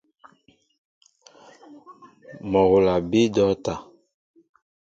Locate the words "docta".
3.35-3.73